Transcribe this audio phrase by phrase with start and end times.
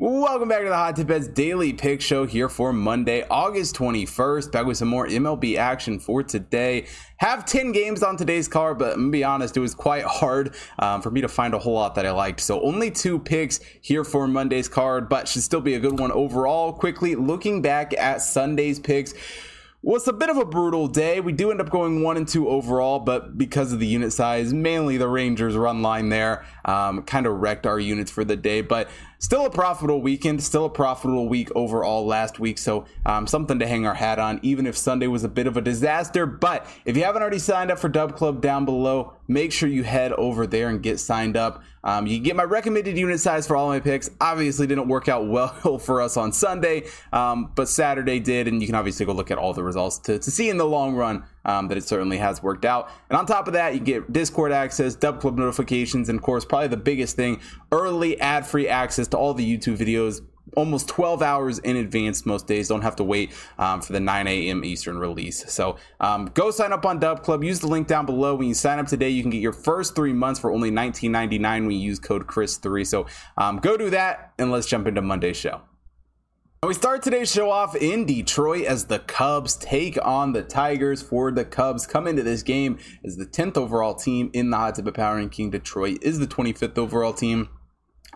[0.00, 4.52] Welcome back to the Hot Tip Bets Daily Pick Show here for Monday, August 21st.
[4.52, 6.86] Back with some more MLB action for today.
[7.16, 10.54] Have 10 games on today's card, but I'm gonna be honest, it was quite hard
[10.78, 12.38] um, for me to find a whole lot that I liked.
[12.38, 16.12] So only two picks here for Monday's card, but should still be a good one
[16.12, 16.72] overall.
[16.72, 19.14] Quickly looking back at Sunday's picks.
[19.82, 21.20] Was a bit of a brutal day.
[21.20, 24.52] We do end up going one and two overall, but because of the unit size,
[24.52, 28.60] mainly the Rangers run line there, um, kind of wrecked our units for the day.
[28.60, 32.58] But still a profitable weekend, still a profitable week overall last week.
[32.58, 35.56] So um, something to hang our hat on, even if Sunday was a bit of
[35.56, 36.26] a disaster.
[36.26, 39.84] But if you haven't already signed up for Dub Club down below, make sure you
[39.84, 41.62] head over there and get signed up.
[41.84, 44.10] Um, you get my recommended unit size for all my picks.
[44.20, 48.66] Obviously, didn't work out well for us on Sunday, um, but Saturday did, and you
[48.66, 51.24] can obviously go look at all the results to, to see in the long run
[51.48, 52.90] um, that it certainly has worked out.
[53.08, 56.44] And on top of that, you get Discord access, Dub Club notifications, and of course,
[56.44, 57.40] probably the biggest thing,
[57.72, 60.20] early ad free access to all the YouTube videos
[60.56, 62.68] almost 12 hours in advance most days.
[62.68, 64.64] Don't have to wait um, for the 9 a.m.
[64.64, 65.50] Eastern release.
[65.52, 67.44] So um, go sign up on Dub Club.
[67.44, 68.34] Use the link down below.
[68.34, 71.40] When you sign up today, you can get your first three months for only $19.99
[71.40, 72.86] when you use code Chris3.
[72.86, 73.06] So
[73.36, 75.60] um, go do that and let's jump into Monday's show.
[76.66, 81.00] We start today's show off in Detroit as the Cubs take on the Tigers.
[81.00, 84.74] For the Cubs, come into this game as the 10th overall team in the Hot
[84.74, 85.50] Tip Power Ranking.
[85.50, 87.48] Detroit is the 25th overall team.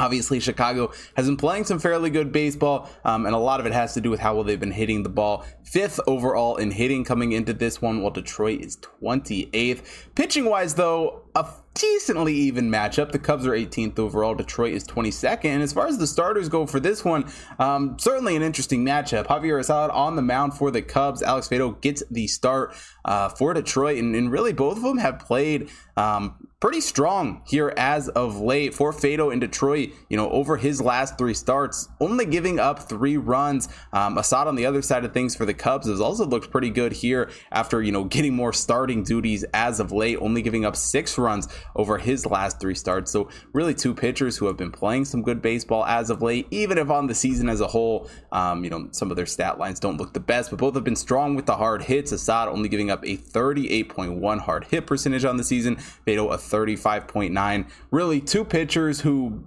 [0.00, 3.72] Obviously, Chicago has been playing some fairly good baseball, um, and a lot of it
[3.72, 5.44] has to do with how well they've been hitting the ball.
[5.62, 9.82] Fifth overall in hitting coming into this one, while Detroit is 28th.
[10.14, 13.12] Pitching wise, though, a decently even matchup.
[13.12, 14.34] The Cubs are 18th overall.
[14.34, 15.44] Detroit is 22nd.
[15.44, 19.26] And as far as the starters go for this one, um, certainly an interesting matchup.
[19.26, 21.22] Javier Assad on the mound for the Cubs.
[21.22, 23.98] Alex Faedo gets the start uh, for Detroit.
[23.98, 28.74] And, and, really, both of them have played um, pretty strong here as of late
[28.74, 29.92] for Faedo in Detroit.
[30.10, 33.68] You know, over his last three starts, only giving up three runs.
[33.94, 36.68] Um, Assad on the other side of things for the Cubs has also looked pretty
[36.68, 40.76] good here after, you know, getting more starting duties as of late, only giving up
[40.76, 43.10] six runs over his last three starts.
[43.10, 46.76] So, really, two pitchers who have been playing some good baseball as of late, even
[46.76, 49.80] if on the season as a whole, um, you know, some of their stat lines
[49.80, 52.12] don't look the best, but both have been strong with the hard hits.
[52.12, 57.70] Assad only giving up a 38.1 hard hit percentage on the season, Faedo a 35.9.
[57.90, 59.44] Really, two pitchers who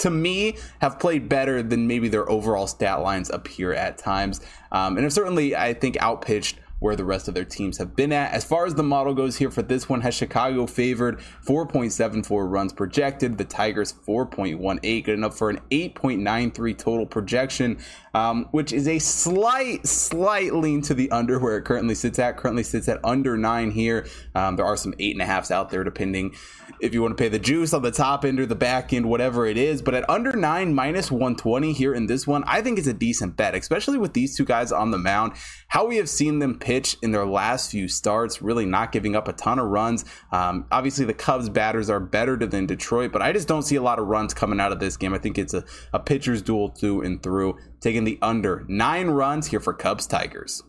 [0.00, 4.40] to me, have played better than maybe their overall stat lines appear at times.
[4.72, 8.12] Um, and have certainly, I think, outpitched where the rest of their teams have been
[8.12, 8.32] at.
[8.32, 12.72] As far as the model goes here for this one, has Chicago favored 4.74 runs
[12.72, 13.38] projected.
[13.38, 17.78] The Tigers 4.18, good enough for an 8.93 total projection,
[18.14, 22.36] um, which is a slight, slight lean to the under where it currently sits at.
[22.36, 24.06] Currently sits at under nine here.
[24.34, 26.34] Um, there are some eight and a halfs out there, depending
[26.80, 29.06] if you want to pay the juice on the top end or the back end,
[29.08, 29.82] whatever it is.
[29.82, 33.36] But at under nine, minus 120 here in this one, I think it's a decent
[33.36, 35.32] bet, especially with these two guys on the mound.
[35.68, 39.26] How we have seen them pitch in their last few starts, really not giving up
[39.26, 40.04] a ton of runs.
[40.30, 43.82] Um, obviously, the Cubs batters are better than Detroit, but I just don't see a
[43.82, 45.12] lot of runs coming out of this game.
[45.12, 47.58] I think it's a, a pitcher's duel through and through.
[47.80, 50.62] Taking the under nine runs here for Cubs Tigers.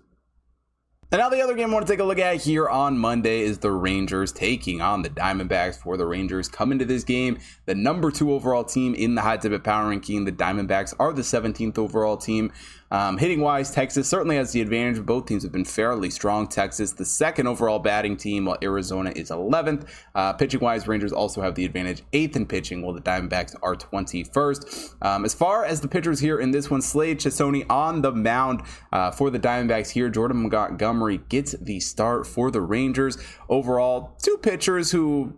[1.13, 3.41] And now the other game I want to take a look at here on Monday
[3.41, 5.75] is the Rangers taking on the Diamondbacks.
[5.75, 9.41] For the Rangers come into this game, the number two overall team in the Hot
[9.41, 10.23] Tip Power Ranking.
[10.23, 12.53] The Diamondbacks are the 17th overall team.
[12.91, 15.05] Um, hitting wise, Texas certainly has the advantage.
[15.05, 16.47] Both teams have been fairly strong.
[16.47, 19.87] Texas, the second overall batting team, while Arizona is 11th.
[20.13, 23.75] Uh, pitching wise, Rangers also have the advantage, eighth in pitching, while the Diamondbacks are
[23.77, 24.95] 21st.
[25.01, 28.63] Um, as far as the pitchers here in this one, Slade Cecconi on the mound
[28.91, 30.09] uh, for the Diamondbacks here.
[30.09, 33.17] Jordan Montgomery gets the start for the Rangers.
[33.49, 35.37] Overall, two pitchers who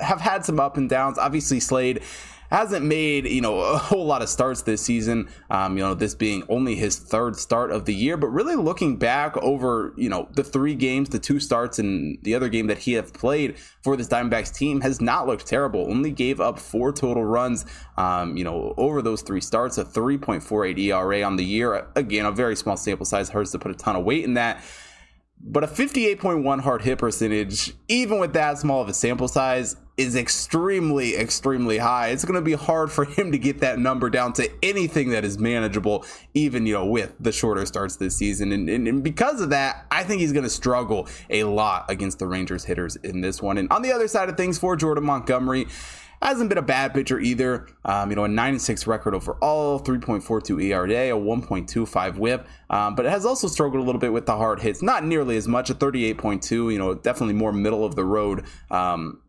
[0.00, 1.18] have had some up and downs.
[1.18, 2.02] Obviously, Slade
[2.52, 5.28] hasn't made you know a whole lot of starts this season.
[5.48, 8.96] Um, you know, this being only his third start of the year, but really looking
[8.96, 12.78] back over you know the three games, the two starts, and the other game that
[12.78, 15.90] he have played for this Diamondbacks team has not looked terrible.
[15.90, 17.64] Only gave up four total runs.
[17.96, 21.86] Um, you know, over those three starts, a 3.48 ERA on the year.
[21.96, 24.62] Again, a very small sample size hurts to put a ton of weight in that.
[25.44, 30.16] But a 58.1 hard hit percentage, even with that small of a sample size, is
[30.16, 32.08] extremely, extremely high.
[32.08, 35.24] It's going to be hard for him to get that number down to anything that
[35.24, 38.52] is manageable, even, you know, with the shorter starts this season.
[38.52, 42.20] And, and, and because of that, I think he's going to struggle a lot against
[42.20, 43.58] the Rangers hitters in this one.
[43.58, 45.66] And on the other side of things for Jordan Montgomery,
[46.22, 47.68] hasn't been a bad pitcher either.
[47.84, 52.46] Um, you know, a 9 6 record overall, 3.42 ERA, a 1.25 whip.
[52.70, 54.82] Um, but it has also struggled a little bit with the hard hits.
[54.82, 58.44] Not nearly as much, a 38.2, you know, definitely more middle of the road.
[58.70, 59.22] Um,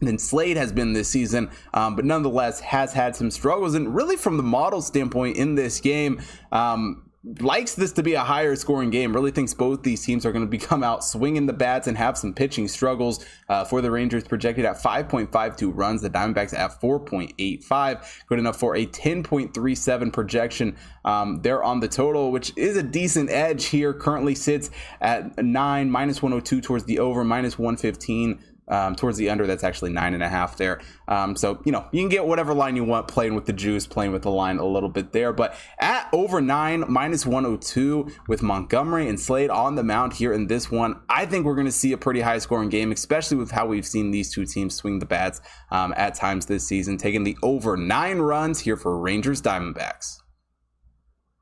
[0.00, 3.74] than Slade has been this season, um, but nonetheless has had some struggles.
[3.74, 6.20] And really, from the model standpoint in this game,
[6.52, 7.05] um,
[7.40, 9.12] likes this to be a higher scoring game.
[9.12, 12.16] Really thinks both these teams are going to come out swinging the bats and have
[12.16, 14.24] some pitching struggles uh, for the Rangers.
[14.24, 20.76] Projected at 5.52 runs, the Diamondbacks at 4.85, good enough for a 10.37 projection.
[21.04, 23.92] Um, they're on the total, which is a decent edge here.
[23.92, 24.70] Currently sits
[25.00, 29.92] at nine minus 102 towards the over, minus 115 um, towards the under, that's actually
[29.92, 30.80] nine and a half there.
[31.08, 33.86] Um, so, you know, you can get whatever line you want playing with the juice,
[33.86, 35.32] playing with the line a little bit there.
[35.32, 40.46] But at over nine, minus 102 with Montgomery and Slade on the mound here in
[40.46, 43.50] this one, I think we're going to see a pretty high scoring game, especially with
[43.50, 45.40] how we've seen these two teams swing the bats
[45.70, 50.16] um, at times this season, taking the over nine runs here for Rangers Diamondbacks.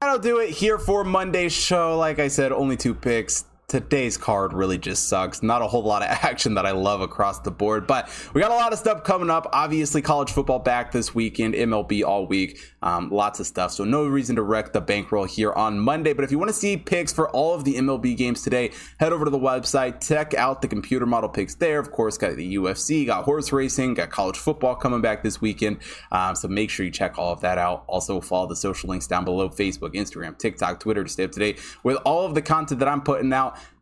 [0.01, 1.97] That'll do it here for Monday's show.
[1.97, 5.43] Like I said, only two picks today's card really just sucks.
[5.43, 8.51] Not a whole lot of action that I love across the board, but we got
[8.51, 9.49] a lot of stuff coming up.
[9.53, 13.73] Obviously, college football back this weekend, MLB all week, um, lots of stuff.
[13.73, 16.13] So no reason to wreck the bankroll here on Monday.
[16.13, 19.13] But if you want to see picks for all of the MLB games today, head
[19.13, 21.79] over to the website, check out the computer model picks there.
[21.79, 25.79] Of course, got the UFC, got horse racing, got college football coming back this weekend.
[26.13, 27.85] Um, so make sure you check all of that out.
[27.87, 31.41] Also follow the social links down below: Facebook, Instagram, TikTok, Twitter to stay up to
[31.41, 33.31] date with all of the content that I'm putting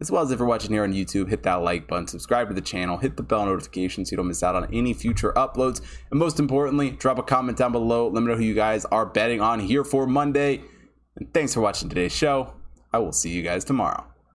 [0.00, 2.54] as well as if you're watching here on YouTube, hit that like button, subscribe to
[2.54, 5.80] the channel, hit the bell notification so you don't miss out on any future uploads.
[6.10, 8.08] And most importantly, drop a comment down below.
[8.08, 10.62] Let me know who you guys are betting on here for Monday.
[11.16, 12.54] And thanks for watching today's show.
[12.92, 14.11] I will see you guys tomorrow.